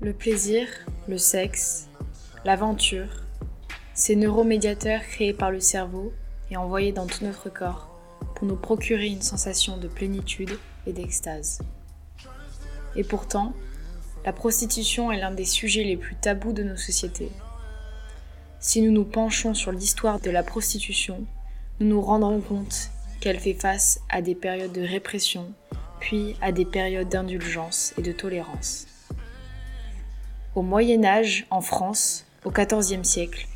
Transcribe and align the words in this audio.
Le 0.00 0.12
plaisir, 0.12 0.68
le 1.08 1.16
sexe, 1.16 1.88
l'aventure, 2.44 3.08
ces 3.94 4.14
neuromédiateurs 4.14 5.00
créés 5.00 5.32
par 5.32 5.50
le 5.50 5.60
cerveau 5.60 6.12
et 6.50 6.58
envoyés 6.58 6.92
dans 6.92 7.06
tout 7.06 7.24
notre 7.24 7.48
corps 7.48 7.88
pour 8.34 8.46
nous 8.46 8.56
procurer 8.56 9.06
une 9.06 9.22
sensation 9.22 9.78
de 9.78 9.88
plénitude 9.88 10.58
et 10.86 10.92
d'extase. 10.92 11.60
Et 12.94 13.02
pourtant, 13.02 13.54
la 14.26 14.34
prostitution 14.34 15.10
est 15.12 15.20
l'un 15.20 15.30
des 15.30 15.46
sujets 15.46 15.84
les 15.84 15.96
plus 15.96 16.16
tabous 16.16 16.52
de 16.52 16.62
nos 16.62 16.76
sociétés. 16.76 17.32
Si 18.60 18.82
nous 18.82 18.92
nous 18.92 19.04
penchons 19.04 19.54
sur 19.54 19.72
l'histoire 19.72 20.20
de 20.20 20.30
la 20.30 20.42
prostitution, 20.42 21.24
nous 21.80 21.86
nous 21.86 22.02
rendrons 22.02 22.42
compte 22.42 22.90
qu'elle 23.20 23.40
fait 23.40 23.54
face 23.54 24.00
à 24.08 24.22
des 24.22 24.34
périodes 24.34 24.72
de 24.72 24.82
répression, 24.82 25.52
puis 26.00 26.36
à 26.40 26.52
des 26.52 26.64
périodes 26.64 27.08
d'indulgence 27.08 27.94
et 27.98 28.02
de 28.02 28.12
tolérance. 28.12 28.86
Au 30.54 30.62
Moyen 30.62 31.04
Âge, 31.04 31.46
en 31.50 31.60
France, 31.60 32.24
au 32.44 32.50
XIVe 32.50 33.04
siècle, 33.04 33.46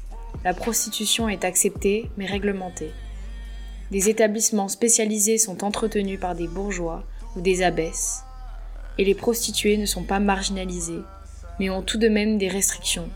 la 0.45 0.55
prostitution 0.55 1.29
est 1.29 1.45
acceptée 1.45 2.11
mais 2.17 2.27
réglementée. 2.27 2.93
Des 3.91 4.09
établissements 4.09 4.69
spécialisés 4.69 5.39
sont 5.39 5.65
entretenus 5.65 6.21
par 6.21 6.35
des 6.35 6.47
bourgeois 6.47 7.05
ou 7.37 7.41
des 7.41 7.63
abbesses, 7.63 8.23
et 8.99 9.05
les 9.05 9.15
prostituées 9.15 9.77
ne 9.77 9.87
sont 9.87 10.05
pas 10.05 10.21
marginalisées, 10.21 11.03
mais 11.59 11.71
ont 11.71 11.83
tout 11.83 11.99
de 11.99 12.09
même 12.09 12.39
des 12.39 12.49
restrictions, 12.49 13.09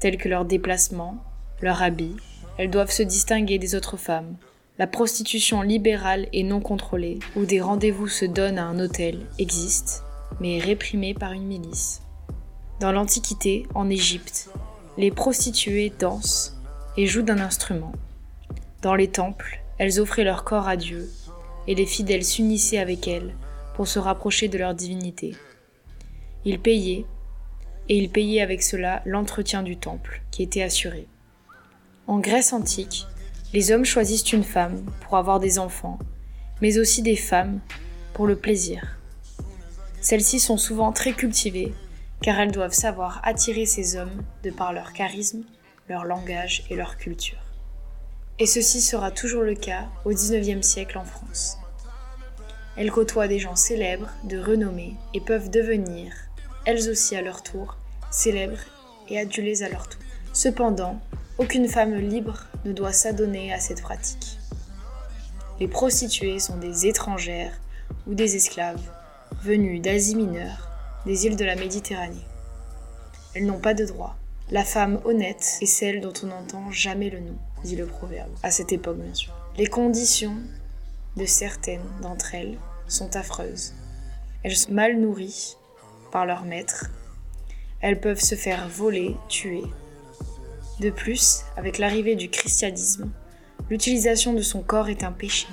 telles 0.00 0.18
que 0.18 0.28
leur 0.28 0.44
déplacement, 0.44 1.22
leur 1.60 1.82
habit, 1.82 2.16
elles 2.58 2.70
doivent 2.70 2.90
se 2.90 3.02
distinguer 3.02 3.58
des 3.58 3.74
autres 3.74 3.96
femmes. 3.96 4.36
La 4.78 4.86
prostitution 4.86 5.62
libérale 5.62 6.28
et 6.34 6.42
non 6.42 6.60
contrôlée, 6.60 7.18
où 7.34 7.46
des 7.46 7.62
rendez-vous 7.62 8.08
se 8.08 8.26
donnent 8.26 8.58
à 8.58 8.66
un 8.66 8.78
hôtel, 8.78 9.20
existe, 9.38 10.04
mais 10.38 10.58
est 10.58 10.62
réprimée 10.62 11.14
par 11.14 11.32
une 11.32 11.46
milice. 11.46 12.02
Dans 12.78 12.92
l'Antiquité, 12.92 13.66
en 13.74 13.88
Égypte, 13.88 14.50
les 14.98 15.10
prostituées 15.10 15.90
dansent 15.98 16.58
et 16.98 17.06
jouent 17.06 17.22
d'un 17.22 17.38
instrument. 17.38 17.92
Dans 18.82 18.94
les 18.94 19.08
temples, 19.08 19.62
elles 19.78 19.98
offraient 19.98 20.24
leur 20.24 20.44
corps 20.44 20.68
à 20.68 20.76
Dieu, 20.76 21.10
et 21.66 21.74
les 21.74 21.86
fidèles 21.86 22.24
s'unissaient 22.24 22.76
avec 22.76 23.08
elles 23.08 23.34
pour 23.76 23.88
se 23.88 23.98
rapprocher 23.98 24.48
de 24.48 24.58
leur 24.58 24.74
divinité. 24.74 25.34
Ils 26.44 26.60
payaient, 26.60 27.06
et 27.88 27.96
ils 27.96 28.10
payaient 28.10 28.42
avec 28.42 28.62
cela 28.62 29.00
l'entretien 29.06 29.62
du 29.62 29.78
temple, 29.78 30.20
qui 30.30 30.42
était 30.42 30.62
assuré. 30.62 31.08
En 32.06 32.18
Grèce 32.18 32.52
antique, 32.52 33.06
les 33.52 33.70
hommes 33.72 33.84
choisissent 33.84 34.32
une 34.32 34.44
femme 34.44 34.84
pour 35.00 35.16
avoir 35.16 35.40
des 35.40 35.58
enfants, 35.58 35.98
mais 36.60 36.78
aussi 36.78 37.02
des 37.02 37.16
femmes 37.16 37.60
pour 38.12 38.26
le 38.26 38.36
plaisir. 38.36 38.98
Celles-ci 40.00 40.40
sont 40.40 40.56
souvent 40.56 40.92
très 40.92 41.12
cultivées, 41.12 41.74
car 42.22 42.38
elles 42.40 42.52
doivent 42.52 42.72
savoir 42.72 43.20
attirer 43.24 43.66
ces 43.66 43.96
hommes 43.96 44.22
de 44.42 44.50
par 44.50 44.72
leur 44.72 44.92
charisme, 44.92 45.42
leur 45.88 46.04
langage 46.04 46.64
et 46.70 46.76
leur 46.76 46.96
culture. 46.96 47.38
Et 48.38 48.46
ceci 48.46 48.80
sera 48.80 49.10
toujours 49.10 49.42
le 49.42 49.54
cas 49.54 49.86
au 50.04 50.10
XIXe 50.10 50.66
siècle 50.66 50.98
en 50.98 51.04
France. 51.04 51.58
Elles 52.76 52.90
côtoient 52.90 53.28
des 53.28 53.38
gens 53.38 53.56
célèbres, 53.56 54.10
de 54.24 54.38
renommée, 54.38 54.94
et 55.14 55.20
peuvent 55.20 55.50
devenir, 55.50 56.12
elles 56.66 56.90
aussi 56.90 57.16
à 57.16 57.22
leur 57.22 57.42
tour, 57.42 57.78
célèbres 58.10 58.60
et 59.08 59.18
adulées 59.18 59.62
à 59.62 59.68
leur 59.68 59.88
tour. 59.88 60.00
Cependant, 60.32 61.00
aucune 61.38 61.68
femme 61.68 61.94
libre 61.94 62.46
ne 62.66 62.72
doit 62.72 62.92
s'adonner 62.92 63.52
à 63.52 63.60
cette 63.60 63.82
pratique. 63.82 64.38
Les 65.60 65.68
prostituées 65.68 66.38
sont 66.38 66.58
des 66.58 66.86
étrangères 66.86 67.52
ou 68.06 68.14
des 68.14 68.36
esclaves 68.36 68.82
venues 69.42 69.80
d'Asie 69.80 70.16
mineure, 70.16 70.70
des 71.06 71.26
îles 71.26 71.36
de 71.36 71.44
la 71.44 71.56
Méditerranée. 71.56 72.26
Elles 73.34 73.46
n'ont 73.46 73.60
pas 73.60 73.74
de 73.74 73.84
droit. 73.84 74.16
La 74.50 74.64
femme 74.64 75.00
honnête 75.04 75.58
est 75.60 75.66
celle 75.66 76.00
dont 76.00 76.12
on 76.22 76.26
n'entend 76.26 76.70
jamais 76.70 77.10
le 77.10 77.20
nom, 77.20 77.36
dit 77.64 77.76
le 77.76 77.86
proverbe, 77.86 78.30
à 78.42 78.50
cette 78.50 78.72
époque 78.72 78.98
bien 78.98 79.14
sûr. 79.14 79.34
Les 79.56 79.66
conditions 79.66 80.36
de 81.16 81.24
certaines 81.24 81.86
d'entre 82.02 82.34
elles 82.34 82.58
sont 82.86 83.16
affreuses. 83.16 83.74
Elles 84.42 84.56
sont 84.56 84.72
mal 84.72 85.00
nourries 85.00 85.56
par 86.12 86.26
leur 86.26 86.44
maître. 86.44 86.90
Elles 87.80 88.00
peuvent 88.00 88.20
se 88.20 88.34
faire 88.34 88.68
voler, 88.68 89.16
tuer. 89.28 89.64
De 90.80 90.90
plus, 90.90 91.44
avec 91.56 91.78
l'arrivée 91.78 92.16
du 92.16 92.28
christianisme, 92.28 93.10
l'utilisation 93.70 94.34
de 94.34 94.42
son 94.42 94.60
corps 94.60 94.90
est 94.90 95.04
un 95.04 95.12
péché. 95.12 95.46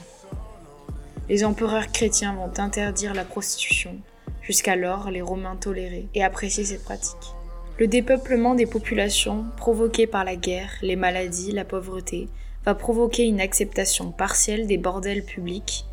Les 1.30 1.46
empereurs 1.46 1.94
chrétiens 1.94 2.36
vont 2.36 2.52
interdire 2.58 3.14
la 3.14 3.24
prostitution. 3.24 3.96
Jusqu'alors, 4.42 5.10
les 5.10 5.22
Romains 5.22 5.56
toléraient 5.56 6.08
et 6.14 6.26
appréciaient 6.26 6.66
cette 6.66 6.84
pratique. 6.84 7.34
Le 7.80 7.88
dépeuplement 7.88 8.54
des 8.54 8.66
populations 8.66 9.46
provoqué 9.56 10.08
par 10.08 10.26
la 10.26 10.36
guerre, 10.36 10.74
les 10.82 10.98
maladies, 10.98 11.54
la 11.54 11.64
pauvreté, 11.64 12.28
va 12.66 12.76
provoquer 12.76 13.24
une 13.24 13.40
acceptation 13.40 14.12
partielle 14.12 14.68
des 14.68 14.78
bordels 14.78 15.24
publics, 15.24 15.86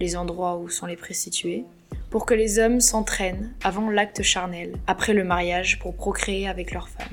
les 0.00 0.16
endroits 0.16 0.58
où 0.58 0.68
sont 0.68 0.86
les 0.86 0.96
prostituées, 0.96 1.64
pour 2.10 2.26
que 2.26 2.34
les 2.34 2.58
hommes 2.58 2.82
s'entraînent 2.82 3.54
avant 3.64 3.88
l'acte 3.88 4.22
charnel, 4.22 4.76
après 4.86 5.14
le 5.14 5.24
mariage, 5.24 5.78
pour 5.78 5.96
procréer 5.96 6.46
avec 6.46 6.72
leurs 6.72 6.90
femmes. 6.90 7.08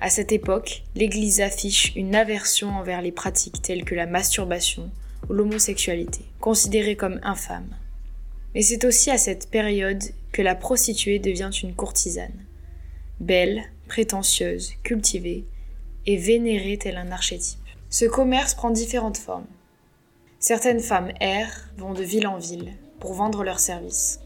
À 0.00 0.08
cette 0.08 0.32
époque, 0.32 0.82
l'Église 0.94 1.42
affiche 1.42 1.94
une 1.94 2.14
aversion 2.14 2.70
envers 2.70 3.02
les 3.02 3.12
pratiques 3.12 3.60
telles 3.60 3.84
que 3.84 3.94
la 3.94 4.06
masturbation 4.06 4.90
ou 5.28 5.34
l'homosexualité, 5.34 6.24
considérées 6.40 6.96
comme 6.96 7.20
infâmes. 7.22 7.76
Mais 8.54 8.62
c'est 8.62 8.84
aussi 8.86 9.10
à 9.10 9.18
cette 9.18 9.50
période 9.50 10.02
que 10.32 10.40
la 10.40 10.54
prostituée 10.54 11.18
devient 11.18 11.50
une 11.62 11.74
courtisane. 11.74 12.46
Belle, 13.20 13.64
prétentieuse, 13.88 14.72
cultivée, 14.82 15.44
et 16.06 16.16
vénérée 16.16 16.78
tel 16.78 16.96
un 16.96 17.12
archétype. 17.12 17.58
Ce 17.90 18.06
commerce 18.06 18.54
prend 18.54 18.70
différentes 18.70 19.18
formes. 19.18 19.46
Certaines 20.38 20.80
femmes 20.80 21.12
errent, 21.20 21.68
vont 21.76 21.92
de 21.92 22.02
ville 22.02 22.26
en 22.26 22.38
ville 22.38 22.72
pour 23.00 23.12
vendre 23.12 23.44
leurs 23.44 23.60
services. 23.60 24.20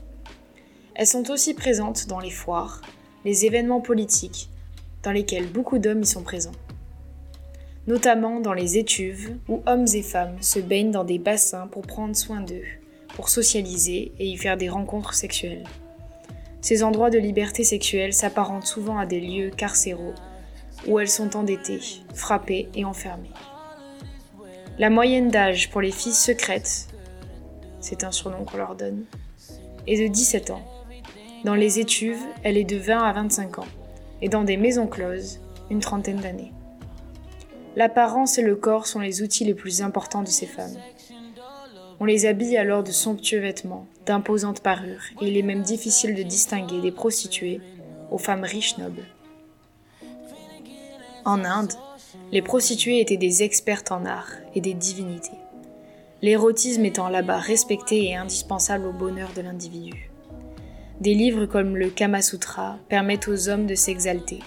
Elles 0.95 1.09
sont 1.09 1.31
aussi 1.31 1.55
présentes 1.55 2.07
dans 2.07 2.21
les 2.21 2.31
foires, 2.31 2.81
les 3.25 3.45
événements 3.47 3.81
politiques, 3.81 4.49
dans 5.05 5.13
lesquels 5.13 5.47
beaucoup 5.47 5.79
d'hommes 5.79 6.03
y 6.03 6.07
sont 6.07 6.23
présents. 6.23 6.53
Notamment 7.87 8.41
dans 8.41 8.55
les 8.55 8.79
étuves 8.79 9.37
où 9.49 9.63
hommes 9.67 9.87
et 9.95 10.03
femmes 10.03 10.41
se 10.41 10.59
baignent 10.59 10.91
dans 10.91 11.05
des 11.05 11.19
bassins 11.19 11.67
pour 11.67 11.83
prendre 11.83 12.17
soin 12.17 12.41
d'eux, 12.41 12.65
pour 13.15 13.29
socialiser 13.29 14.13
et 14.19 14.27
y 14.27 14.37
faire 14.37 14.57
des 14.57 14.71
rencontres 14.71 15.15
sexuelles. 15.15 15.65
Ces 16.63 16.83
endroits 16.83 17.11
de 17.11 17.19
liberté 17.19 17.63
sexuelle 17.63 18.15
s'apparentent 18.15 18.67
souvent 18.67 18.97
à 18.99 19.05
des 19.05 19.21
lieux 19.21 19.51
carcéraux 19.51 20.15
où 20.89 20.99
elles 20.99 21.11
sont 21.11 21.37
endettées, 21.37 21.81
frappées 22.15 22.69
et 22.75 22.87
enfermées. 22.87 23.31
La 24.79 24.89
moyenne 24.89 25.29
d'âge 25.29 25.71
pour 25.71 25.83
les 25.83 25.93
filles 25.93 26.13
secrètes, 26.15 26.89
c'est 27.81 28.03
un 28.03 28.11
surnom 28.11 28.45
qu'on 28.45 28.57
leur 28.57 28.75
donne, 28.75 29.05
est 29.87 30.03
de 30.03 30.09
17 30.09 30.51
ans. 30.51 30.65
Dans 31.45 31.55
les 31.55 31.79
étuves, 31.79 32.23
elle 32.43 32.57
est 32.57 32.65
de 32.65 32.79
20 32.79 32.99
à 32.99 33.13
25 33.13 33.59
ans, 33.59 33.67
et 34.25 34.29
dans 34.31 34.43
des 34.43 34.57
maisons 34.57 34.87
closes, 34.87 35.39
une 35.69 35.81
trentaine 35.81 36.17
d'années. 36.17 36.55
L'apparence 37.77 38.39
et 38.39 38.43
le 38.43 38.57
corps 38.57 38.87
sont 38.87 39.01
les 39.01 39.21
outils 39.21 39.45
les 39.45 39.53
plus 39.53 39.83
importants 39.83 40.23
de 40.23 40.29
ces 40.29 40.47
femmes. 40.47 40.79
On 42.01 42.07
les 42.07 42.25
habille 42.25 42.57
alors 42.57 42.83
de 42.83 42.91
somptueux 42.91 43.41
vêtements, 43.41 43.87
d'imposantes 44.07 44.61
parures, 44.61 45.03
et 45.21 45.27
il 45.27 45.37
est 45.37 45.43
même 45.43 45.61
difficile 45.61 46.15
de 46.15 46.23
distinguer 46.23 46.81
des 46.81 46.91
prostituées 46.91 47.61
aux 48.11 48.17
femmes 48.17 48.45
riches 48.45 48.79
nobles. 48.79 49.05
En 51.27 51.45
Inde, 51.45 51.75
les 52.33 52.41
prostituées 52.41 53.01
étaient 53.01 53.19
des 53.19 53.43
expertes 53.43 53.93
en 53.93 54.07
art 54.07 54.33
et 54.55 54.63
des 54.63 54.75
divinités, 54.75 55.39
l'érotisme 56.23 56.87
étant 56.87 57.11
là-bas 57.11 57.41
respecté 57.41 58.07
et 58.07 58.17
indispensable 58.17 58.87
au 58.87 58.93
bonheur 58.93 59.29
de 59.37 59.43
l'individu. 59.43 60.14
Des 61.01 61.15
livres 61.15 61.47
comme 61.47 61.77
le 61.77 61.91
Kama 61.91 62.23
Sutra 62.23 62.79
permettent 62.89 63.29
aux 63.29 63.49
hommes 63.49 63.67
de 63.67 63.75
s'exalter. 63.75 64.41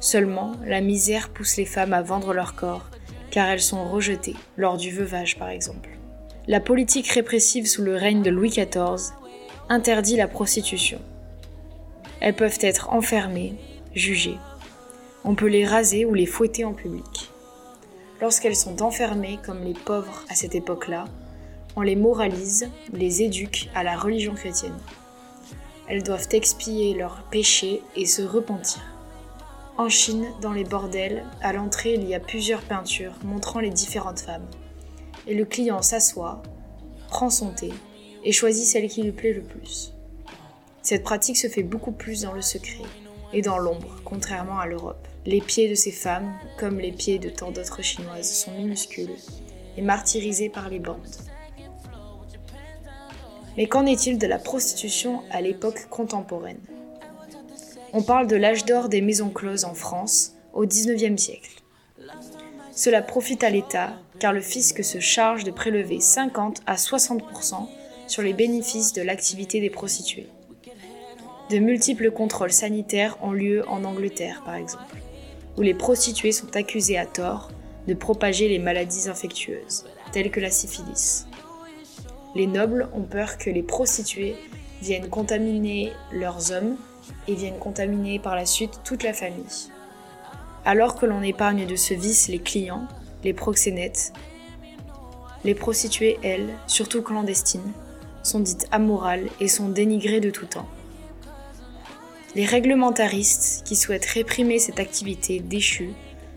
Seulement, 0.00 0.52
la 0.64 0.80
misère 0.80 1.28
pousse 1.28 1.56
les 1.56 1.64
femmes 1.64 1.92
à 1.92 2.02
vendre 2.02 2.32
leur 2.32 2.54
corps, 2.54 2.90
car 3.30 3.48
elles 3.48 3.60
sont 3.60 3.88
rejetées, 3.88 4.36
lors 4.56 4.76
du 4.76 4.90
veuvage 4.90 5.38
par 5.38 5.48
exemple. 5.48 5.90
La 6.46 6.60
politique 6.60 7.08
répressive 7.08 7.66
sous 7.66 7.82
le 7.82 7.96
règne 7.96 8.22
de 8.22 8.30
Louis 8.30 8.50
XIV 8.50 9.12
interdit 9.68 10.16
la 10.16 10.28
prostitution. 10.28 11.00
Elles 12.20 12.36
peuvent 12.36 12.58
être 12.60 12.90
enfermées, 12.90 13.54
jugées, 13.94 14.38
on 15.28 15.34
peut 15.34 15.48
les 15.48 15.66
raser 15.66 16.04
ou 16.04 16.14
les 16.14 16.24
fouetter 16.24 16.64
en 16.64 16.72
public. 16.72 17.32
Lorsqu'elles 18.20 18.54
sont 18.54 18.80
enfermées 18.80 19.40
comme 19.44 19.64
les 19.64 19.74
pauvres 19.74 20.22
à 20.28 20.36
cette 20.36 20.54
époque-là, 20.54 21.06
on 21.74 21.82
les 21.82 21.96
moralise, 21.96 22.70
les 22.92 23.22
éduque 23.22 23.68
à 23.74 23.82
la 23.82 23.96
religion 23.96 24.34
chrétienne. 24.34 24.78
Elles 25.88 26.02
doivent 26.02 26.28
expier 26.32 26.94
leurs 26.94 27.22
péchés 27.30 27.82
et 27.94 28.06
se 28.06 28.22
repentir. 28.22 28.82
En 29.78 29.88
Chine, 29.88 30.26
dans 30.40 30.52
les 30.52 30.64
bordels, 30.64 31.24
à 31.42 31.52
l'entrée, 31.52 31.94
il 31.94 32.08
y 32.08 32.14
a 32.14 32.20
plusieurs 32.20 32.62
peintures 32.62 33.12
montrant 33.24 33.60
les 33.60 33.70
différentes 33.70 34.20
femmes. 34.20 34.46
Et 35.26 35.34
le 35.34 35.44
client 35.44 35.82
s'assoit, 35.82 36.42
prend 37.08 37.30
son 37.30 37.50
thé 37.50 37.72
et 38.24 38.32
choisit 38.32 38.66
celle 38.66 38.88
qui 38.88 39.02
lui 39.02 39.12
plaît 39.12 39.32
le 39.32 39.42
plus. 39.42 39.92
Cette 40.82 41.02
pratique 41.04 41.36
se 41.36 41.48
fait 41.48 41.62
beaucoup 41.62 41.92
plus 41.92 42.22
dans 42.22 42.32
le 42.32 42.42
secret 42.42 42.84
et 43.32 43.42
dans 43.42 43.58
l'ombre, 43.58 44.00
contrairement 44.04 44.58
à 44.58 44.66
l'Europe. 44.66 45.06
Les 45.26 45.40
pieds 45.40 45.68
de 45.68 45.74
ces 45.74 45.90
femmes, 45.90 46.32
comme 46.58 46.78
les 46.78 46.92
pieds 46.92 47.18
de 47.18 47.28
tant 47.28 47.50
d'autres 47.50 47.82
chinoises, 47.82 48.32
sont 48.32 48.52
minuscules 48.52 49.16
et 49.76 49.82
martyrisés 49.82 50.48
par 50.48 50.68
les 50.68 50.78
bandes. 50.78 51.16
Mais 53.56 53.66
qu'en 53.66 53.86
est-il 53.86 54.18
de 54.18 54.26
la 54.26 54.38
prostitution 54.38 55.22
à 55.30 55.40
l'époque 55.40 55.86
contemporaine? 55.88 56.60
On 57.92 58.02
parle 58.02 58.26
de 58.26 58.36
l'âge 58.36 58.64
d'or 58.64 58.88
des 58.88 59.00
maisons 59.00 59.30
closes 59.30 59.64
en 59.64 59.74
France 59.74 60.34
au 60.52 60.66
XIXe 60.66 61.20
siècle. 61.20 61.62
Cela 62.72 63.00
profite 63.00 63.42
à 63.42 63.50
l'État 63.50 63.94
car 64.18 64.32
le 64.32 64.40
fisc 64.40 64.82
se 64.84 65.00
charge 65.00 65.44
de 65.44 65.50
prélever 65.50 66.00
50 66.00 66.60
à 66.66 66.74
60% 66.74 67.66
sur 68.06 68.22
les 68.22 68.32
bénéfices 68.32 68.92
de 68.92 69.02
l'activité 69.02 69.60
des 69.60 69.70
prostituées. 69.70 70.28
De 71.50 71.58
multiples 71.58 72.10
contrôles 72.10 72.52
sanitaires 72.52 73.16
ont 73.22 73.32
lieu 73.32 73.66
en 73.68 73.84
Angleterre 73.84 74.42
par 74.44 74.56
exemple, 74.56 74.96
où 75.56 75.62
les 75.62 75.74
prostituées 75.74 76.32
sont 76.32 76.54
accusées 76.56 76.98
à 76.98 77.06
tort 77.06 77.50
de 77.86 77.94
propager 77.94 78.48
les 78.48 78.58
maladies 78.58 79.08
infectieuses, 79.08 79.86
telles 80.12 80.30
que 80.30 80.40
la 80.40 80.50
syphilis. 80.50 81.25
Les 82.36 82.46
nobles 82.46 82.86
ont 82.92 83.04
peur 83.04 83.38
que 83.38 83.48
les 83.48 83.62
prostituées 83.62 84.36
viennent 84.82 85.08
contaminer 85.08 85.94
leurs 86.12 86.52
hommes 86.52 86.76
et 87.28 87.34
viennent 87.34 87.58
contaminer 87.58 88.18
par 88.18 88.36
la 88.36 88.44
suite 88.44 88.80
toute 88.84 89.04
la 89.04 89.14
famille. 89.14 89.70
Alors 90.66 90.96
que 90.96 91.06
l'on 91.06 91.22
épargne 91.22 91.64
de 91.64 91.76
ce 91.76 91.94
vice 91.94 92.28
les 92.28 92.40
clients, 92.40 92.88
les 93.24 93.32
proxénètes, 93.32 94.12
les 95.44 95.54
prostituées, 95.54 96.18
elles, 96.22 96.50
surtout 96.66 97.00
clandestines, 97.00 97.72
sont 98.22 98.40
dites 98.40 98.66
amorales 98.70 99.30
et 99.40 99.48
sont 99.48 99.70
dénigrées 99.70 100.20
de 100.20 100.28
tout 100.28 100.44
temps. 100.44 100.68
Les 102.34 102.44
réglementaristes 102.44 103.64
qui 103.64 103.76
souhaitent 103.76 104.04
réprimer 104.04 104.58
cette 104.58 104.78
activité 104.78 105.40
déchue 105.40 105.94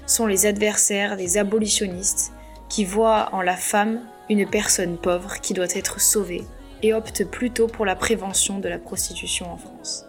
sont 0.08 0.28
les 0.28 0.46
adversaires 0.46 1.18
des 1.18 1.38
abolitionnistes 1.38 2.32
qui 2.70 2.86
voient 2.86 3.28
en 3.34 3.42
la 3.42 3.58
femme 3.58 4.00
une 4.30 4.48
personne 4.48 4.98
pauvre 4.98 5.42
qui 5.42 5.54
doit 5.54 5.74
être 5.74 6.00
sauvée 6.00 6.44
et 6.84 6.94
opte 6.94 7.26
plutôt 7.26 7.68
pour 7.68 7.86
la 7.86 7.96
prévention 7.96 8.60
de 8.60 8.70
la 8.70 8.78
prostitution 8.78 9.52
en 9.52 9.58
France. 9.58 10.06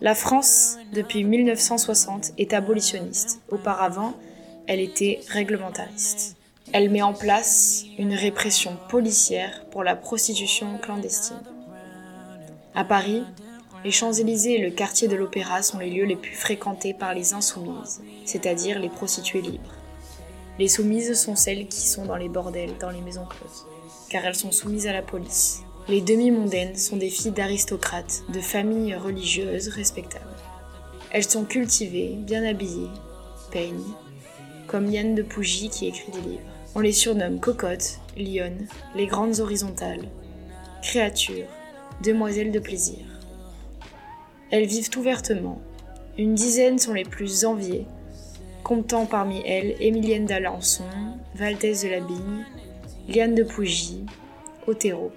La 0.00 0.14
France, 0.14 0.76
depuis 0.92 1.24
1960, 1.24 2.32
est 2.36 2.52
abolitionniste. 2.52 3.40
Auparavant, 3.48 4.14
elle 4.66 4.80
était 4.80 5.20
réglementariste. 5.28 6.36
Elle 6.72 6.90
met 6.90 7.02
en 7.02 7.14
place 7.14 7.84
une 7.98 8.14
répression 8.14 8.76
policière 8.88 9.64
pour 9.70 9.84
la 9.84 9.96
prostitution 9.96 10.78
clandestine. 10.78 11.40
À 12.74 12.84
Paris, 12.84 13.22
les 13.84 13.90
Champs-Élysées 13.90 14.54
et 14.54 14.62
le 14.62 14.70
quartier 14.70 15.08
de 15.08 15.16
l'Opéra 15.16 15.62
sont 15.62 15.78
les 15.78 15.90
lieux 15.90 16.06
les 16.06 16.16
plus 16.16 16.34
fréquentés 16.34 16.94
par 16.94 17.14
les 17.14 17.34
insoumises, 17.34 18.02
c'est-à-dire 18.24 18.78
les 18.78 18.88
prostituées 18.88 19.42
libres. 19.42 19.74
Les 20.58 20.68
soumises 20.68 21.14
sont 21.14 21.34
celles 21.34 21.66
qui 21.66 21.88
sont 21.88 22.04
dans 22.04 22.16
les 22.16 22.28
bordels, 22.28 22.78
dans 22.78 22.90
les 22.90 23.00
maisons 23.00 23.26
closes, 23.26 23.66
car 24.08 24.24
elles 24.24 24.36
sont 24.36 24.52
soumises 24.52 24.86
à 24.86 24.92
la 24.92 25.02
police. 25.02 25.62
Les 25.88 26.00
demi-mondaines 26.00 26.76
sont 26.76 26.96
des 26.96 27.10
filles 27.10 27.32
d'aristocrates, 27.32 28.22
de 28.32 28.40
familles 28.40 28.94
religieuses 28.94 29.68
respectables. 29.68 30.24
Elles 31.10 31.28
sont 31.28 31.44
cultivées, 31.44 32.16
bien 32.16 32.44
habillées, 32.44 32.90
peignent, 33.50 33.94
comme 34.68 34.90
Yann 34.90 35.16
de 35.16 35.22
Pougy 35.22 35.68
qui 35.68 35.88
écrit 35.88 36.12
des 36.12 36.20
livres. 36.20 36.42
On 36.76 36.80
les 36.80 36.92
surnomme 36.92 37.40
cocottes, 37.40 37.98
lionnes, 38.16 38.66
les 38.94 39.06
grandes 39.06 39.40
horizontales, 39.40 40.08
créatures, 40.82 41.48
demoiselles 42.02 42.52
de 42.52 42.60
plaisir. 42.60 42.98
Elles 44.50 44.66
vivent 44.66 44.90
ouvertement. 44.96 45.60
Une 46.16 46.34
dizaine 46.34 46.78
sont 46.78 46.94
les 46.94 47.04
plus 47.04 47.44
enviées, 47.44 47.86
comptant 48.64 49.04
parmi 49.04 49.42
elles 49.46 49.76
Émilienne 49.78 50.24
d'Alençon, 50.24 50.84
Valdès 51.34 51.84
de 51.84 51.88
la 51.88 52.00
Bigne, 52.00 52.44
Liane 53.06 53.34
de 53.34 53.44
Pougy, 53.44 54.06
Otero. 54.66 55.12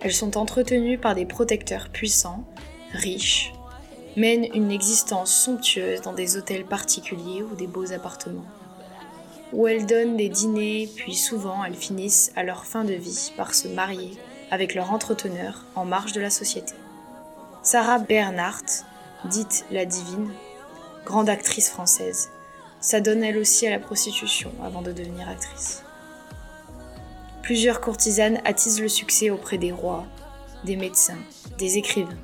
Elles 0.00 0.14
sont 0.14 0.38
entretenues 0.38 0.96
par 0.96 1.16
des 1.16 1.26
protecteurs 1.26 1.88
puissants, 1.88 2.44
riches, 2.92 3.52
mènent 4.16 4.46
une 4.54 4.70
existence 4.70 5.34
somptueuse 5.34 6.00
dans 6.00 6.12
des 6.12 6.36
hôtels 6.36 6.64
particuliers 6.64 7.42
ou 7.42 7.56
des 7.56 7.66
beaux 7.66 7.92
appartements, 7.92 8.46
où 9.52 9.66
elles 9.66 9.86
donnent 9.86 10.16
des 10.16 10.28
dîners, 10.28 10.88
puis 10.94 11.14
souvent 11.14 11.64
elles 11.64 11.74
finissent 11.74 12.32
à 12.36 12.44
leur 12.44 12.64
fin 12.64 12.84
de 12.84 12.94
vie 12.94 13.32
par 13.36 13.54
se 13.54 13.66
marier 13.66 14.12
avec 14.52 14.74
leur 14.74 14.92
entreteneur 14.92 15.64
en 15.74 15.84
marge 15.84 16.12
de 16.12 16.20
la 16.20 16.30
société. 16.30 16.74
Sarah 17.62 17.98
Bernhardt, 17.98 18.84
dite 19.24 19.66
la 19.72 19.84
divine, 19.84 20.30
grande 21.08 21.30
actrice 21.30 21.70
française, 21.70 22.28
s'adonne 22.80 23.24
elle 23.24 23.38
aussi 23.38 23.66
à 23.66 23.70
la 23.70 23.78
prostitution 23.78 24.52
avant 24.62 24.82
de 24.82 24.92
devenir 24.92 25.26
actrice. 25.26 25.82
Plusieurs 27.42 27.80
courtisanes 27.80 28.42
attisent 28.44 28.82
le 28.82 28.88
succès 28.88 29.30
auprès 29.30 29.56
des 29.56 29.72
rois, 29.72 30.04
des 30.64 30.76
médecins, 30.76 31.16
des 31.56 31.78
écrivains. 31.78 32.18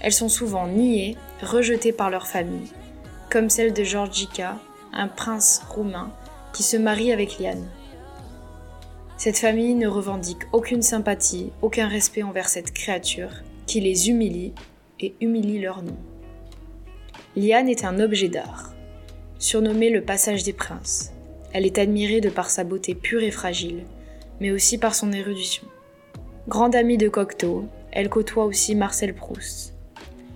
Elles 0.00 0.12
sont 0.12 0.28
souvent 0.28 0.66
niées, 0.66 1.16
rejetées 1.40 1.92
par 1.92 2.10
leur 2.10 2.26
famille, 2.26 2.72
comme 3.30 3.50
celle 3.50 3.72
de 3.72 3.84
Georgica, 3.84 4.58
un 4.92 5.06
prince 5.06 5.62
roumain 5.68 6.12
qui 6.52 6.64
se 6.64 6.76
marie 6.76 7.12
avec 7.12 7.38
Liane. 7.38 7.70
Cette 9.16 9.38
famille 9.38 9.74
ne 9.74 9.86
revendique 9.86 10.42
aucune 10.52 10.82
sympathie, 10.82 11.52
aucun 11.62 11.86
respect 11.86 12.24
envers 12.24 12.48
cette 12.48 12.72
créature 12.72 13.30
qui 13.68 13.80
les 13.80 14.10
humilie 14.10 14.54
et 14.98 15.14
humilie 15.20 15.60
leur 15.60 15.84
nom. 15.84 15.96
Liane 17.36 17.68
est 17.68 17.84
un 17.84 18.00
objet 18.00 18.28
d'art, 18.28 18.74
surnommé 19.38 19.88
le 19.90 20.02
passage 20.02 20.42
des 20.42 20.52
princes. 20.52 21.12
Elle 21.52 21.64
est 21.64 21.78
admirée 21.78 22.20
de 22.20 22.28
par 22.28 22.50
sa 22.50 22.64
beauté 22.64 22.96
pure 22.96 23.22
et 23.22 23.30
fragile, 23.30 23.84
mais 24.40 24.50
aussi 24.50 24.78
par 24.78 24.96
son 24.96 25.12
érudition. 25.12 25.64
Grande 26.48 26.74
amie 26.74 26.98
de 26.98 27.08
Cocteau, 27.08 27.66
elle 27.92 28.08
côtoie 28.08 28.46
aussi 28.46 28.74
Marcel 28.74 29.14
Proust. 29.14 29.74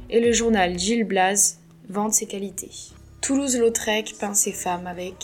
Et 0.08 0.20
le 0.20 0.30
journal 0.30 0.78
Gilles 0.78 1.04
Blas 1.04 1.58
vante 1.88 2.14
ses 2.14 2.26
qualités. 2.26 2.70
Toulouse-Lautrec 3.22 4.14
peint 4.20 4.34
ses 4.34 4.52
femmes 4.52 4.86
avec 4.86 5.16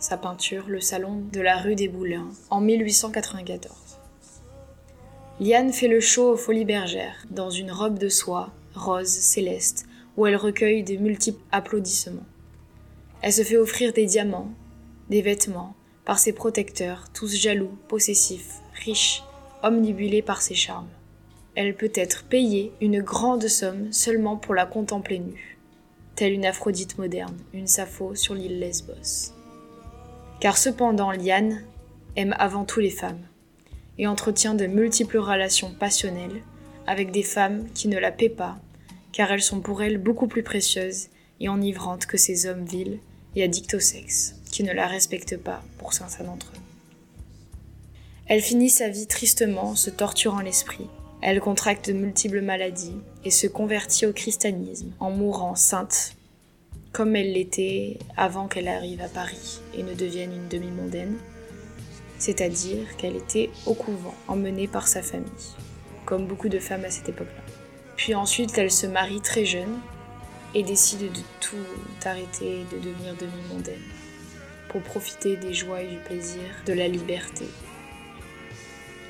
sa 0.00 0.16
peinture 0.16 0.64
Le 0.66 0.80
Salon 0.80 1.22
de 1.32 1.40
la 1.40 1.56
rue 1.58 1.76
des 1.76 1.86
Boulins 1.86 2.30
en 2.50 2.60
1894. 2.60 3.72
Liane 5.38 5.72
fait 5.72 5.86
le 5.86 6.00
show 6.00 6.32
aux 6.32 6.36
Folies 6.36 6.64
Bergères, 6.64 7.24
dans 7.30 7.50
une 7.50 7.70
robe 7.70 7.98
de 7.98 8.08
soie, 8.08 8.50
rose, 8.74 9.06
céleste, 9.06 9.86
où 10.22 10.26
elle 10.28 10.36
recueille 10.36 10.84
de 10.84 10.98
multiples 10.98 11.42
applaudissements. 11.50 12.22
Elle 13.22 13.32
se 13.32 13.42
fait 13.42 13.56
offrir 13.56 13.92
des 13.92 14.06
diamants, 14.06 14.52
des 15.10 15.20
vêtements, 15.20 15.74
par 16.04 16.20
ses 16.20 16.32
protecteurs, 16.32 17.08
tous 17.12 17.34
jaloux, 17.34 17.76
possessifs, 17.88 18.60
riches, 18.84 19.24
omnibulés 19.64 20.22
par 20.22 20.40
ses 20.40 20.54
charmes. 20.54 20.86
Elle 21.56 21.74
peut 21.74 21.90
être 21.96 22.22
payée 22.22 22.72
une 22.80 23.02
grande 23.02 23.48
somme 23.48 23.92
seulement 23.92 24.36
pour 24.36 24.54
la 24.54 24.64
contempler 24.64 25.18
nue, 25.18 25.58
telle 26.14 26.34
une 26.34 26.46
Aphrodite 26.46 26.98
moderne, 26.98 27.36
une 27.52 27.66
Sappho 27.66 28.14
sur 28.14 28.34
l'île 28.34 28.60
Lesbos. 28.60 29.32
Car 30.38 30.56
cependant, 30.56 31.10
Liane 31.10 31.64
aime 32.14 32.36
avant 32.38 32.64
tout 32.64 32.78
les 32.78 32.90
femmes, 32.90 33.26
et 33.98 34.06
entretient 34.06 34.54
de 34.54 34.66
multiples 34.66 35.18
relations 35.18 35.74
passionnelles 35.74 36.42
avec 36.86 37.10
des 37.10 37.24
femmes 37.24 37.66
qui 37.74 37.88
ne 37.88 37.98
la 37.98 38.12
paient 38.12 38.28
pas 38.28 38.60
car 39.12 39.30
elles 39.30 39.42
sont 39.42 39.60
pour 39.60 39.82
elle 39.82 39.98
beaucoup 39.98 40.26
plus 40.26 40.42
précieuses 40.42 41.08
et 41.40 41.48
enivrantes 41.48 42.06
que 42.06 42.16
ces 42.16 42.46
hommes 42.46 42.64
vils 42.64 42.98
et 43.36 43.42
addicts 43.42 43.74
au 43.74 43.80
sexe, 43.80 44.36
qui 44.50 44.62
ne 44.62 44.72
la 44.72 44.86
respectent 44.86 45.36
pas 45.36 45.62
pour 45.78 45.92
certains 45.92 46.24
d'entre 46.24 46.52
eux. 46.54 46.62
Elle 48.26 48.40
finit 48.40 48.70
sa 48.70 48.88
vie 48.88 49.06
tristement, 49.06 49.74
se 49.74 49.90
torturant 49.90 50.40
l'esprit. 50.40 50.86
Elle 51.20 51.40
contracte 51.40 51.88
de 51.88 51.92
multiples 51.92 52.40
maladies 52.40 52.96
et 53.24 53.30
se 53.30 53.46
convertit 53.46 54.06
au 54.06 54.12
christianisme 54.12 54.92
en 55.00 55.10
mourant 55.10 55.54
sainte, 55.54 56.16
comme 56.92 57.16
elle 57.16 57.32
l'était 57.32 57.98
avant 58.16 58.48
qu'elle 58.48 58.68
arrive 58.68 59.00
à 59.02 59.08
Paris 59.08 59.60
et 59.76 59.82
ne 59.82 59.94
devienne 59.94 60.32
une 60.32 60.48
demi-mondaine, 60.48 61.16
c'est-à-dire 62.18 62.96
qu'elle 62.96 63.16
était 63.16 63.50
au 63.66 63.74
couvent, 63.74 64.14
emmenée 64.28 64.68
par 64.68 64.88
sa 64.88 65.02
famille, 65.02 65.26
comme 66.04 66.26
beaucoup 66.26 66.48
de 66.48 66.58
femmes 66.58 66.84
à 66.84 66.90
cette 66.90 67.08
époque-là. 67.08 67.61
Puis 67.96 68.14
ensuite, 68.14 68.56
elle 68.58 68.70
se 68.70 68.86
marie 68.86 69.20
très 69.20 69.44
jeune 69.44 69.78
et 70.54 70.62
décide 70.62 71.12
de 71.12 71.20
tout 71.40 71.56
arrêter 72.04 72.60
et 72.60 72.64
de 72.64 72.78
devenir 72.78 73.14
demi-mondaine 73.16 73.82
pour 74.68 74.82
profiter 74.82 75.36
des 75.36 75.54
joies 75.54 75.82
et 75.82 75.88
du 75.88 75.98
plaisir 75.98 76.42
de 76.66 76.72
la 76.72 76.88
liberté, 76.88 77.44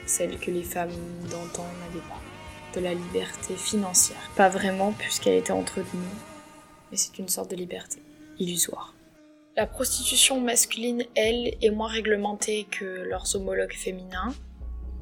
celle 0.06 0.38
que 0.38 0.50
les 0.50 0.64
femmes 0.64 0.90
d'antan 1.30 1.66
n'avaient 1.80 2.06
pas, 2.08 2.20
de 2.74 2.84
la 2.84 2.94
liberté 2.94 3.54
financière. 3.54 4.30
Pas 4.36 4.48
vraiment 4.48 4.92
puisqu'elle 4.92 5.34
était 5.34 5.52
entretenue, 5.52 6.02
mais 6.90 6.96
c'est 6.96 7.18
une 7.18 7.28
sorte 7.28 7.50
de 7.50 7.56
liberté 7.56 8.02
illusoire. 8.38 8.94
La 9.56 9.66
prostitution 9.66 10.40
masculine, 10.40 11.04
elle, 11.14 11.54
est 11.60 11.70
moins 11.70 11.88
réglementée 11.88 12.66
que 12.70 12.84
leurs 12.84 13.36
homologues 13.36 13.74
féminins, 13.74 14.34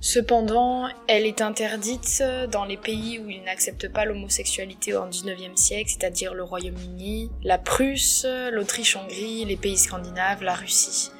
Cependant, 0.02 0.88
elle 1.08 1.26
est 1.26 1.42
interdite 1.42 2.22
dans 2.50 2.64
les 2.64 2.78
pays 2.78 3.18
où 3.18 3.28
ils 3.28 3.42
n'acceptent 3.42 3.92
pas 3.92 4.06
l'homosexualité 4.06 4.96
en 4.96 5.06
19e 5.10 5.56
siècle, 5.56 5.90
c'est-à-dire 5.90 6.32
le 6.32 6.42
Royaume-Uni, 6.42 7.30
la 7.42 7.58
Prusse, 7.58 8.26
l'Autriche-Hongrie, 8.50 9.44
les 9.44 9.58
pays 9.58 9.76
scandinaves, 9.76 10.42
la 10.42 10.54
Russie. 10.54 11.10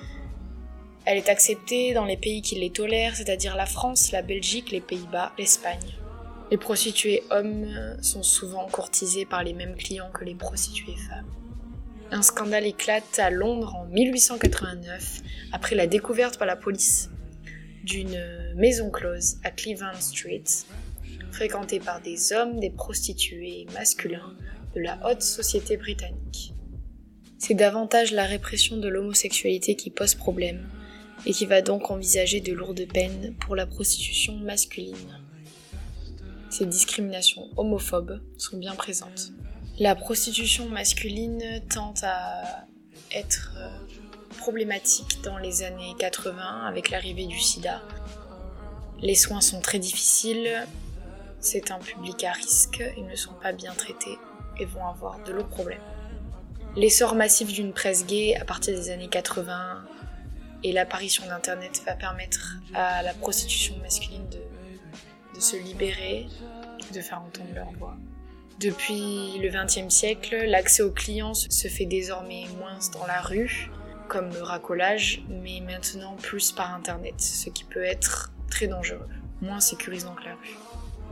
Elle 1.05 1.19
est 1.19 1.29
acceptée 1.29 1.93
dans 1.93 2.07
les 2.07 2.17
pays 2.17 2.41
qui 2.41 2.55
les 2.55 2.71
tolèrent, 2.71 3.17
c'est-à-dire 3.17 3.55
la 3.55 3.67
France, 3.67 4.13
la 4.13 4.23
Belgique, 4.23 4.71
les 4.71 4.81
Pays-Bas, 4.81 5.33
l'Espagne. 5.37 5.79
Les 6.51 6.57
prostituées 6.57 7.23
hommes 7.31 7.99
sont 8.01 8.23
souvent 8.23 8.67
courtisées 8.67 9.27
par 9.27 9.45
les 9.45 9.53
mêmes 9.53 9.77
clients 9.77 10.11
que 10.11 10.25
les 10.25 10.35
prostituées 10.35 10.97
femmes. 10.97 11.31
Un 12.13 12.23
scandale 12.23 12.67
éclate 12.67 13.19
à 13.19 13.29
Londres 13.29 13.77
en 13.77 13.85
1889 13.85 15.21
après 15.53 15.77
la 15.77 15.87
découverte 15.87 16.39
par 16.39 16.47
la 16.47 16.57
police 16.57 17.11
d'une 17.85 18.55
maison 18.57 18.91
close 18.91 19.37
à 19.45 19.51
Cleveland 19.51 20.01
Street, 20.01 20.45
fréquentée 21.33 21.81
par 21.81 22.01
des 22.01 22.33
hommes, 22.33 22.61
des 22.61 22.71
prostituées 22.71 23.67
masculins 23.73 24.37
de 24.75 24.81
la 24.81 24.99
haute 25.09 25.23
société 25.23 25.77
britannique. 25.77 26.55
C'est 27.39 27.55
davantage 27.55 28.13
la 28.13 28.25
répression 28.25 28.77
de 28.77 28.89
l'homosexualité 28.89 29.75
qui 29.75 29.91
pose 29.91 30.15
problème, 30.15 30.69
et 31.27 31.33
qui 31.33 31.47
va 31.47 31.63
donc 31.63 31.91
envisager 31.91 32.41
de 32.41 32.53
lourdes 32.53 32.87
peines 32.87 33.35
pour 33.41 33.57
la 33.57 33.67
prostitution 33.67 34.37
masculine. 34.37 35.19
Ces 36.51 36.67
discriminations 36.67 37.49
homophobes 37.57 38.21
sont 38.39 38.59
bien 38.59 38.75
présentes. 38.75 39.33
La 39.79 39.95
prostitution 39.95 40.69
masculine 40.69 41.63
tend 41.71 41.95
à 42.03 42.67
être 43.13 43.57
euh, 43.59 43.69
problématique 44.41 45.21
dans 45.23 45.37
les 45.37 45.63
années 45.63 45.95
80 45.99 46.67
avec 46.67 46.89
l'arrivée 46.89 47.27
du 47.27 47.39
sida. 47.39 47.83
Les 49.03 49.15
soins 49.15 49.43
sont 49.43 49.61
très 49.61 49.79
difficiles, 49.79 50.67
c'est 51.41 51.71
un 51.71 51.79
public 51.79 52.25
à 52.25 52.33
risque, 52.33 52.83
ils 52.97 53.07
ne 53.07 53.17
sont 53.17 53.35
pas 53.35 53.53
bien 53.53 53.75
traités 53.75 54.19
et 54.59 54.65
vont 54.65 54.87
avoir 54.87 55.23
de 55.25 55.33
lourds 55.33 55.49
problèmes. 55.49 55.83
L'essor 56.75 57.15
massif 57.15 57.53
d'une 57.53 57.75
presse 57.75 58.07
gay 58.07 58.35
à 58.35 58.47
partir 58.47 58.75
des 58.75 58.89
années 58.89 59.09
80 59.09 59.85
et 60.65 60.73
l'apparition 60.73 61.27
d'Internet 61.27 61.83
va 61.85 61.95
permettre 61.95 62.57
à 62.73 63.03
la 63.03 63.13
prostitution 63.13 63.77
masculine 63.83 64.27
de, 64.31 64.41
de 65.37 65.41
se 65.41 65.57
libérer, 65.57 66.27
de 66.95 67.01
faire 67.03 67.21
entendre 67.21 67.55
leur 67.55 67.71
voix. 67.73 67.97
Depuis 68.59 69.39
le 69.39 69.51
XXe 69.51 69.93
siècle, 69.93 70.45
l'accès 70.47 70.83
aux 70.83 70.93
clients 70.93 71.35
se 71.35 71.69
fait 71.69 71.87
désormais 71.87 72.45
moins 72.59 72.79
dans 72.93 73.07
la 73.07 73.21
rue, 73.21 73.71
comme 74.11 74.31
le 74.31 74.43
racolage, 74.43 75.23
mais 75.29 75.61
maintenant 75.61 76.17
plus 76.17 76.51
par 76.51 76.75
Internet, 76.75 77.15
ce 77.19 77.49
qui 77.49 77.63
peut 77.63 77.85
être 77.85 78.33
très 78.51 78.67
dangereux, 78.67 79.09
moins 79.41 79.61
sécurisant 79.61 80.17
que 80.17 80.25
la 80.25 80.35
rue. 80.35 80.57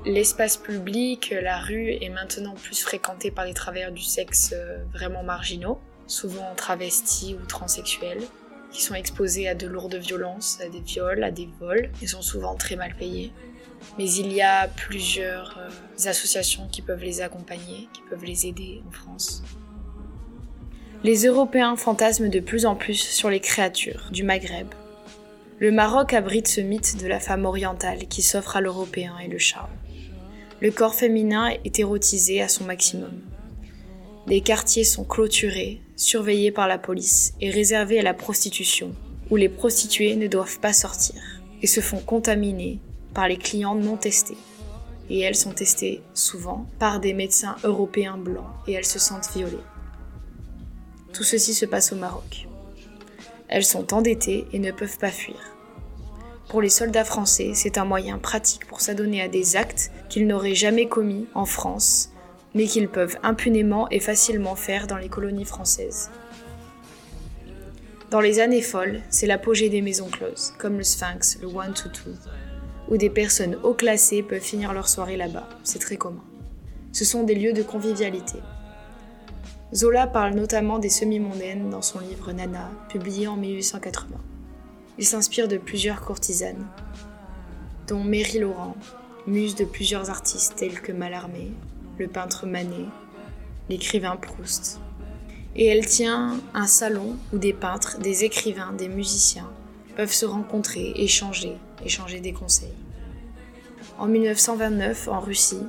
L'espace 0.04 0.56
public, 0.56 1.32
la 1.40 1.60
rue, 1.60 1.92
est 1.92 2.08
maintenant 2.08 2.54
plus 2.54 2.82
fréquenté 2.82 3.30
par 3.30 3.46
des 3.46 3.54
travailleurs 3.54 3.92
du 3.92 4.02
sexe 4.02 4.52
euh, 4.52 4.82
vraiment 4.92 5.22
marginaux, 5.22 5.80
souvent 6.08 6.54
travestis 6.56 7.36
ou 7.40 7.46
transsexuels, 7.46 8.22
qui 8.72 8.82
sont 8.82 8.94
exposés 8.94 9.48
à 9.48 9.54
de 9.54 9.68
lourdes 9.68 9.94
violences, 9.94 10.60
à 10.60 10.68
des 10.68 10.80
viols, 10.80 11.22
à 11.22 11.30
des 11.30 11.48
vols, 11.60 11.90
et 12.02 12.08
sont 12.08 12.22
souvent 12.22 12.56
très 12.56 12.74
mal 12.74 12.96
payés. 12.96 13.32
Mais 13.96 14.10
il 14.10 14.32
y 14.32 14.42
a 14.42 14.66
plusieurs 14.66 15.56
euh, 15.58 16.08
associations 16.08 16.66
qui 16.66 16.82
peuvent 16.82 17.04
les 17.04 17.20
accompagner, 17.20 17.88
qui 17.92 18.02
peuvent 18.10 18.24
les 18.24 18.46
aider 18.46 18.82
en 18.88 18.90
France. 18.90 19.44
Les 21.04 21.26
Européens 21.26 21.76
fantasment 21.76 22.28
de 22.28 22.40
plus 22.40 22.66
en 22.66 22.74
plus 22.74 22.96
sur 22.96 23.30
les 23.30 23.38
créatures 23.38 24.08
du 24.10 24.24
Maghreb. 24.24 24.66
Le 25.60 25.70
Maroc 25.70 26.12
abrite 26.12 26.48
ce 26.48 26.60
mythe 26.60 27.00
de 27.00 27.06
la 27.06 27.20
femme 27.20 27.44
orientale 27.44 28.08
qui 28.08 28.20
s'offre 28.20 28.56
à 28.56 28.60
l'Européen 28.60 29.16
et 29.24 29.28
le 29.28 29.38
charme. 29.38 29.70
Le 30.60 30.72
corps 30.72 30.96
féminin 30.96 31.50
est 31.64 31.78
érotisé 31.78 32.42
à 32.42 32.48
son 32.48 32.64
maximum. 32.64 33.12
Les 34.26 34.40
quartiers 34.40 34.82
sont 34.82 35.04
clôturés, 35.04 35.80
surveillés 35.94 36.50
par 36.50 36.66
la 36.66 36.78
police 36.78 37.32
et 37.40 37.50
réservés 37.50 38.00
à 38.00 38.02
la 38.02 38.12
prostitution, 38.12 38.90
où 39.30 39.36
les 39.36 39.48
prostituées 39.48 40.16
ne 40.16 40.26
doivent 40.26 40.58
pas 40.58 40.72
sortir 40.72 41.22
et 41.62 41.68
se 41.68 41.80
font 41.80 42.00
contaminer 42.00 42.80
par 43.14 43.28
les 43.28 43.38
clients 43.38 43.76
non 43.76 43.96
testés. 43.96 44.36
Et 45.10 45.20
elles 45.20 45.36
sont 45.36 45.52
testées 45.52 46.02
souvent 46.12 46.66
par 46.80 46.98
des 46.98 47.14
médecins 47.14 47.54
européens 47.62 48.18
blancs 48.18 48.50
et 48.66 48.72
elles 48.72 48.84
se 48.84 48.98
sentent 48.98 49.30
violées. 49.32 49.62
Tout 51.12 51.24
ceci 51.24 51.54
se 51.54 51.66
passe 51.66 51.92
au 51.92 51.96
Maroc. 51.96 52.48
Elles 53.48 53.64
sont 53.64 53.94
endettées 53.94 54.46
et 54.52 54.58
ne 54.58 54.72
peuvent 54.72 54.98
pas 54.98 55.10
fuir. 55.10 55.38
Pour 56.48 56.62
les 56.62 56.68
soldats 56.68 57.04
français, 57.04 57.52
c'est 57.54 57.78
un 57.78 57.84
moyen 57.84 58.18
pratique 58.18 58.66
pour 58.66 58.80
s'adonner 58.80 59.22
à 59.22 59.28
des 59.28 59.56
actes 59.56 59.90
qu'ils 60.08 60.26
n'auraient 60.26 60.54
jamais 60.54 60.88
commis 60.88 61.26
en 61.34 61.44
France 61.44 62.10
mais 62.54 62.66
qu'ils 62.66 62.88
peuvent 62.88 63.18
impunément 63.22 63.88
et 63.90 64.00
facilement 64.00 64.56
faire 64.56 64.86
dans 64.86 64.96
les 64.96 65.08
colonies 65.08 65.44
françaises. 65.44 66.10
Dans 68.10 68.20
les 68.20 68.40
années 68.40 68.62
folles, 68.62 69.02
c'est 69.10 69.26
l'apogée 69.26 69.68
des 69.68 69.82
maisons 69.82 70.08
closes, 70.08 70.54
comme 70.58 70.78
le 70.78 70.82
Sphinx, 70.82 71.38
le 71.42 71.48
One 71.48 71.74
to 71.74 71.90
Two, 71.90 72.14
où 72.88 72.96
des 72.96 73.10
personnes 73.10 73.58
haut 73.62 73.74
classées 73.74 74.22
peuvent 74.22 74.40
finir 74.40 74.72
leur 74.72 74.88
soirée 74.88 75.18
là-bas, 75.18 75.48
c'est 75.62 75.78
très 75.78 75.98
commun. 75.98 76.24
Ce 76.92 77.04
sont 77.04 77.22
des 77.22 77.34
lieux 77.34 77.52
de 77.52 77.62
convivialité. 77.62 78.38
Zola 79.74 80.06
parle 80.06 80.32
notamment 80.32 80.78
des 80.78 80.88
semi-mondaines 80.88 81.68
dans 81.68 81.82
son 81.82 82.00
livre 82.00 82.32
Nana, 82.32 82.70
publié 82.88 83.28
en 83.28 83.36
1880. 83.36 84.16
Il 84.96 85.04
s'inspire 85.04 85.46
de 85.46 85.58
plusieurs 85.58 86.00
courtisanes, 86.00 86.66
dont 87.86 88.02
Mary 88.02 88.38
Laurent, 88.38 88.76
muse 89.26 89.56
de 89.56 89.66
plusieurs 89.66 90.08
artistes 90.08 90.54
tels 90.56 90.80
que 90.80 90.90
Mallarmé, 90.90 91.52
le 91.98 92.08
peintre 92.08 92.46
Manet, 92.46 92.86
l'écrivain 93.68 94.16
Proust. 94.16 94.80
Et 95.54 95.66
elle 95.66 95.84
tient 95.84 96.40
un 96.54 96.66
salon 96.66 97.16
où 97.34 97.38
des 97.38 97.52
peintres, 97.52 97.98
des 97.98 98.24
écrivains, 98.24 98.72
des 98.72 98.88
musiciens 98.88 99.50
peuvent 99.96 100.14
se 100.14 100.24
rencontrer, 100.24 100.92
échanger, 100.96 101.58
échanger 101.84 102.20
des 102.20 102.32
conseils. 102.32 102.72
En 103.98 104.06
1929, 104.06 105.08
en 105.08 105.20
Russie, 105.20 105.66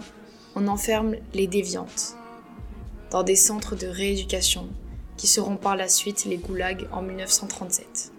on 0.55 0.67
enferme 0.67 1.15
les 1.33 1.47
déviantes 1.47 2.15
dans 3.11 3.23
des 3.23 3.35
centres 3.35 3.75
de 3.75 3.87
rééducation 3.87 4.67
qui 5.17 5.27
seront 5.27 5.57
par 5.57 5.75
la 5.75 5.89
suite 5.89 6.25
les 6.25 6.37
goulags 6.37 6.87
en 6.91 7.01
1937. 7.01 8.11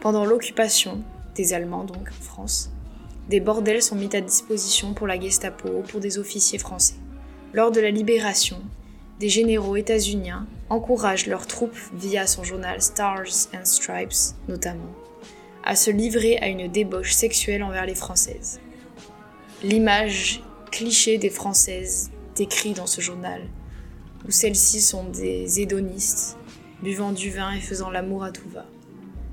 Pendant 0.00 0.24
l'occupation 0.24 1.02
des 1.34 1.54
Allemands, 1.54 1.84
donc 1.84 2.08
en 2.08 2.22
France, 2.22 2.70
des 3.28 3.40
bordels 3.40 3.82
sont 3.82 3.96
mis 3.96 4.14
à 4.14 4.20
disposition 4.20 4.92
pour 4.92 5.06
la 5.06 5.18
Gestapo 5.18 5.68
ou 5.68 5.80
pour 5.80 6.00
des 6.00 6.18
officiers 6.18 6.58
français. 6.58 6.96
Lors 7.54 7.70
de 7.70 7.80
la 7.80 7.90
libération, 7.90 8.60
des 9.18 9.28
généraux 9.28 9.76
états-uniens 9.76 10.46
encouragent 10.68 11.26
leurs 11.26 11.46
troupes, 11.46 11.78
via 11.94 12.26
son 12.26 12.44
journal 12.44 12.82
Stars 12.82 13.48
and 13.54 13.64
Stripes 13.64 14.34
notamment, 14.48 14.92
à 15.62 15.76
se 15.76 15.90
livrer 15.90 16.36
à 16.38 16.48
une 16.48 16.68
débauche 16.68 17.12
sexuelle 17.12 17.62
envers 17.62 17.86
les 17.86 17.94
Françaises. 17.94 18.60
L'image 19.62 20.42
cliché 20.70 21.16
des 21.16 21.30
Françaises 21.30 22.10
décrit 22.34 22.72
dans 22.72 22.86
ce 22.86 23.00
journal, 23.00 23.40
où 24.26 24.30
celles-ci 24.30 24.80
sont 24.80 25.04
des 25.04 25.60
hédonistes, 25.60 26.36
buvant 26.82 27.12
du 27.12 27.30
vin 27.30 27.52
et 27.52 27.60
faisant 27.60 27.90
l'amour 27.90 28.24
à 28.24 28.32
tout 28.32 28.48
va. 28.48 28.66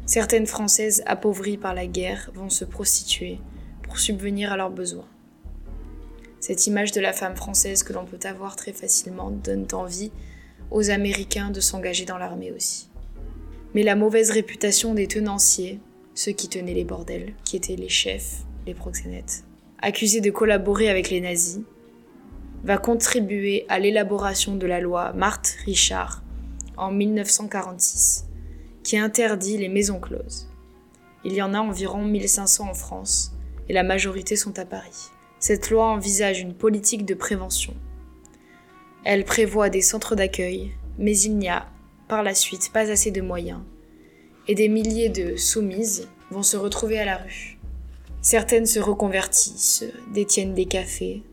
Certaines 0.05 0.47
Françaises 0.47 1.03
appauvries 1.05 1.57
par 1.57 1.73
la 1.73 1.87
guerre 1.87 2.31
vont 2.33 2.49
se 2.49 2.65
prostituer 2.65 3.39
pour 3.83 3.99
subvenir 3.99 4.51
à 4.51 4.57
leurs 4.57 4.71
besoins. 4.71 5.07
Cette 6.39 6.65
image 6.67 6.91
de 6.91 7.01
la 7.01 7.13
femme 7.13 7.35
française 7.35 7.83
que 7.83 7.93
l'on 7.93 8.05
peut 8.05 8.19
avoir 8.23 8.55
très 8.55 8.73
facilement 8.73 9.29
donne 9.29 9.67
envie 9.73 10.11
aux 10.71 10.89
Américains 10.89 11.51
de 11.51 11.59
s'engager 11.59 12.05
dans 12.05 12.17
l'armée 12.17 12.51
aussi. 12.51 12.89
Mais 13.73 13.83
la 13.83 13.95
mauvaise 13.95 14.31
réputation 14.31 14.93
des 14.93 15.07
tenanciers, 15.07 15.79
ceux 16.15 16.31
qui 16.31 16.49
tenaient 16.49 16.73
les 16.73 16.83
bordels, 16.83 17.33
qui 17.45 17.55
étaient 17.55 17.75
les 17.75 17.89
chefs, 17.89 18.39
les 18.65 18.73
proxénètes, 18.73 19.43
accusés 19.81 20.21
de 20.21 20.31
collaborer 20.31 20.89
avec 20.89 21.09
les 21.09 21.21
nazis, 21.21 21.61
va 22.63 22.77
contribuer 22.77 23.65
à 23.69 23.79
l'élaboration 23.79 24.55
de 24.55 24.67
la 24.67 24.79
loi 24.79 25.13
Marthe 25.13 25.55
Richard 25.65 26.23
en 26.77 26.91
1946, 26.91 28.25
qui 28.83 28.97
interdit 28.97 29.57
les 29.57 29.69
maisons 29.69 29.99
closes. 29.99 30.47
Il 31.23 31.33
y 31.33 31.41
en 31.41 31.53
a 31.53 31.59
environ 31.59 32.03
1500 32.03 32.69
en 32.69 32.73
France, 32.73 33.33
et 33.69 33.73
la 33.73 33.83
majorité 33.83 34.35
sont 34.35 34.57
à 34.59 34.65
Paris. 34.65 35.09
Cette 35.39 35.69
loi 35.69 35.87
envisage 35.87 36.39
une 36.39 36.53
politique 36.53 37.05
de 37.05 37.13
prévention. 37.13 37.73
Elle 39.03 39.25
prévoit 39.25 39.69
des 39.69 39.81
centres 39.81 40.15
d'accueil, 40.15 40.71
mais 40.97 41.17
il 41.17 41.37
n'y 41.37 41.49
a, 41.49 41.67
par 42.07 42.21
la 42.21 42.35
suite, 42.35 42.71
pas 42.71 42.91
assez 42.91 43.11
de 43.11 43.21
moyens, 43.21 43.61
et 44.47 44.55
des 44.55 44.69
milliers 44.69 45.09
de 45.09 45.35
soumises 45.35 46.09
vont 46.29 46.43
se 46.43 46.57
retrouver 46.57 46.99
à 46.99 47.05
la 47.05 47.17
rue. 47.17 47.57
Certaines 48.21 48.67
se 48.67 48.79
reconvertissent, 48.79 49.85
détiennent 50.13 50.53
des 50.53 50.65
cafés, 50.65 51.23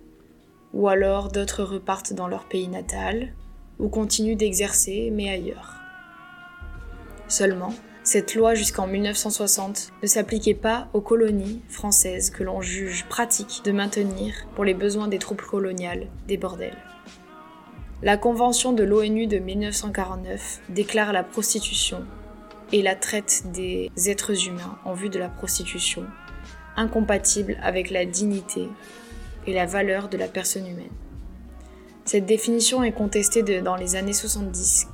ou 0.74 0.88
alors 0.88 1.30
d'autres 1.30 1.62
repartent 1.62 2.12
dans 2.12 2.28
leur 2.28 2.44
pays 2.44 2.68
natal, 2.68 3.32
ou 3.78 3.88
continuent 3.88 4.36
d'exercer, 4.36 5.10
mais 5.12 5.28
ailleurs. 5.28 5.74
Seulement, 7.28 7.74
Cette 8.10 8.34
loi 8.34 8.54
jusqu'en 8.54 8.86
1960 8.86 9.92
ne 10.02 10.06
s'appliquait 10.06 10.54
pas 10.54 10.88
aux 10.94 11.02
colonies 11.02 11.60
françaises 11.68 12.30
que 12.30 12.42
l'on 12.42 12.62
juge 12.62 13.04
pratique 13.04 13.60
de 13.66 13.70
maintenir 13.70 14.32
pour 14.54 14.64
les 14.64 14.72
besoins 14.72 15.08
des 15.08 15.18
troupes 15.18 15.42
coloniales 15.42 16.06
des 16.26 16.38
bordels. 16.38 16.78
La 18.02 18.16
Convention 18.16 18.72
de 18.72 18.82
l'ONU 18.82 19.26
de 19.26 19.36
1949 19.36 20.62
déclare 20.70 21.12
la 21.12 21.22
prostitution 21.22 22.02
et 22.72 22.80
la 22.80 22.94
traite 22.94 23.42
des 23.52 23.90
êtres 24.06 24.46
humains 24.48 24.78
en 24.86 24.94
vue 24.94 25.10
de 25.10 25.18
la 25.18 25.28
prostitution 25.28 26.06
incompatible 26.76 27.58
avec 27.62 27.90
la 27.90 28.06
dignité 28.06 28.70
et 29.48 29.54
la 29.54 29.66
valeur 29.66 30.08
de 30.08 30.16
la 30.16 30.28
personne 30.28 30.66
humaine. 30.66 30.86
Cette 32.04 32.26
définition 32.26 32.84
est 32.84 32.92
contestée 32.92 33.42
dans 33.42 33.76
les 33.76 33.96
années 33.96 34.12
70 34.12 34.86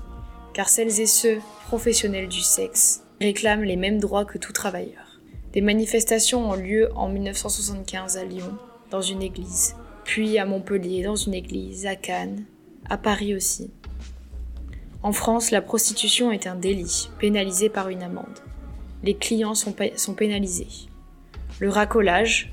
car 0.54 0.68
celles 0.68 1.00
et 1.00 1.06
ceux 1.06 1.40
professionnels 1.66 2.28
du 2.28 2.40
sexe 2.40 3.02
réclament 3.20 3.64
les 3.64 3.76
mêmes 3.76 3.99
droits 3.99 4.25
que 4.25 4.38
tout 4.38 4.52
travailleur. 4.52 5.20
Des 5.52 5.61
manifestations 5.61 6.49
ont 6.49 6.54
lieu 6.54 6.88
en 6.94 7.08
1975 7.08 8.16
à 8.16 8.25
Lyon, 8.25 8.56
dans 8.90 9.02
une 9.02 9.23
église, 9.23 9.76
puis 10.04 10.38
à 10.38 10.46
Montpellier, 10.46 11.02
dans 11.02 11.16
une 11.16 11.34
église, 11.34 11.87
à 11.87 11.96
Cannes, 11.96 12.44
à 12.88 12.96
Paris 12.96 13.34
aussi. 13.34 13.70
En 15.02 15.12
France, 15.12 15.50
la 15.50 15.61
prostitution 15.61 16.32
est 16.32 16.46
un 16.46 16.54
délit, 16.54 17.11
pénalisé 17.18 17.68
par 17.68 17.88
une 17.88 18.02
amende. 18.02 18.40
Les 19.02 19.14
clients 19.14 19.54
sont, 19.54 19.75
sont 19.96 20.14
pénalisés. 20.14 20.88
Le 21.61 21.68
racolage, 21.68 22.52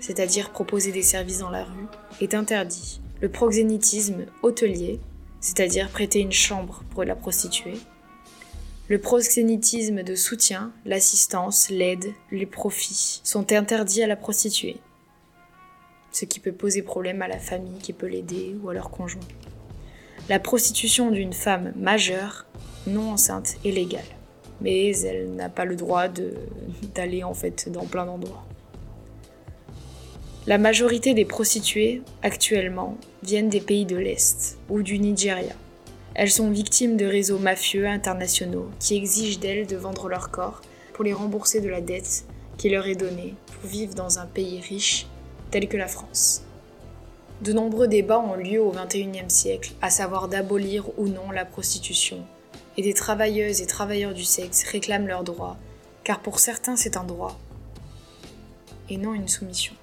c'est-à-dire 0.00 0.50
proposer 0.50 0.92
des 0.92 1.02
services 1.02 1.38
dans 1.38 1.50
la 1.50 1.64
rue, 1.64 1.86
est 2.20 2.34
interdit. 2.34 3.00
Le 3.20 3.28
proxénétisme 3.28 4.26
hôtelier, 4.42 4.98
c'est-à-dire 5.40 5.90
prêter 5.90 6.20
une 6.20 6.32
chambre 6.32 6.82
pour 6.90 7.04
la 7.04 7.14
prostituée, 7.14 7.78
le 8.88 8.98
proxénétisme 8.98 10.02
de 10.02 10.14
soutien, 10.16 10.72
l'assistance, 10.84 11.70
l'aide, 11.70 12.12
les 12.32 12.46
profits 12.46 13.20
sont 13.22 13.52
interdits 13.52 14.02
à 14.02 14.08
la 14.08 14.16
prostituée, 14.16 14.78
ce 16.10 16.24
qui 16.24 16.40
peut 16.40 16.50
poser 16.50 16.82
problème 16.82 17.22
à 17.22 17.28
la 17.28 17.38
famille 17.38 17.78
qui 17.78 17.92
peut 17.92 18.08
l'aider 18.08 18.56
ou 18.60 18.68
à 18.70 18.74
leur 18.74 18.90
conjoint. 18.90 19.22
La 20.28 20.40
prostitution 20.40 21.12
d'une 21.12 21.32
femme 21.32 21.72
majeure, 21.76 22.46
non 22.86 23.12
enceinte, 23.12 23.58
est 23.64 23.70
légale, 23.70 24.02
mais 24.60 24.96
elle 25.02 25.34
n'a 25.34 25.48
pas 25.48 25.64
le 25.64 25.76
droit 25.76 26.08
d'aller 26.94 27.22
en 27.22 27.34
fait 27.34 27.68
dans 27.68 27.86
plein 27.86 28.06
d'endroits. 28.06 28.44
La 30.46 30.56
majorité 30.56 31.12
des 31.12 31.26
prostituées, 31.26 32.00
actuellement, 32.22 32.96
viennent 33.22 33.50
des 33.50 33.60
pays 33.60 33.84
de 33.84 33.96
l'Est 33.96 34.56
ou 34.70 34.80
du 34.80 34.98
Nigeria. 34.98 35.52
Elles 36.14 36.30
sont 36.30 36.50
victimes 36.50 36.96
de 36.96 37.04
réseaux 37.04 37.38
mafieux 37.38 37.86
internationaux 37.86 38.70
qui 38.78 38.96
exigent 38.96 39.38
d'elles 39.38 39.66
de 39.66 39.76
vendre 39.76 40.08
leur 40.08 40.30
corps 40.30 40.62
pour 40.94 41.04
les 41.04 41.12
rembourser 41.12 41.60
de 41.60 41.68
la 41.68 41.82
dette 41.82 42.24
qui 42.56 42.70
leur 42.70 42.86
est 42.86 42.94
donnée 42.94 43.34
pour 43.46 43.68
vivre 43.68 43.94
dans 43.94 44.18
un 44.18 44.24
pays 44.24 44.60
riche 44.60 45.06
tel 45.50 45.68
que 45.68 45.76
la 45.76 45.88
France. 45.88 46.42
De 47.42 47.52
nombreux 47.52 47.86
débats 47.86 48.18
ont 48.18 48.34
lieu 48.34 48.62
au 48.62 48.72
XXIe 48.72 49.28
siècle, 49.28 49.72
à 49.82 49.90
savoir 49.90 50.28
d'abolir 50.28 50.86
ou 50.98 51.08
non 51.08 51.30
la 51.30 51.44
prostitution, 51.44 52.24
et 52.78 52.82
des 52.82 52.94
travailleuses 52.94 53.60
et 53.60 53.66
travailleurs 53.66 54.14
du 54.14 54.24
sexe 54.24 54.64
réclament 54.64 55.06
leurs 55.06 55.24
droits, 55.24 55.58
car 56.02 56.20
pour 56.20 56.38
certains 56.38 56.76
c'est 56.76 56.96
un 56.96 57.04
droit, 57.04 57.38
et 58.88 58.96
non 58.96 59.12
une 59.12 59.28
soumission. 59.28 59.74